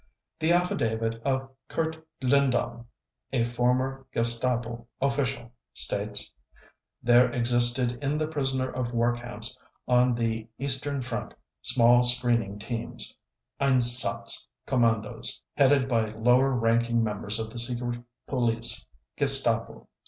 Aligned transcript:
The 0.39 0.51
affidavit 0.51 1.21
of 1.23 1.47
Kurt 1.67 1.95
Lindown, 2.23 2.85
a 3.31 3.43
former 3.43 4.07
Gestapo 4.11 4.87
official, 4.99 5.51
states:".... 5.75 6.33
There 7.03 7.29
existed 7.29 8.03
in 8.03 8.17
the 8.17 8.27
prisoner 8.27 8.71
of 8.71 8.93
war 8.95 9.13
camps 9.13 9.55
on 9.87 10.15
the 10.15 10.47
Eastern 10.57 11.01
Front 11.01 11.35
small 11.61 12.01
screening 12.03 12.57
teams 12.57 13.13
(Einsatz 13.59 14.47
commandos), 14.65 15.39
headed 15.55 15.87
by 15.87 16.05
lower 16.13 16.49
ranking 16.49 17.03
members 17.03 17.37
of 17.37 17.51
the 17.51 17.59
Secret 17.59 18.01
Police 18.25 18.83
(Gestapo). 19.17 19.87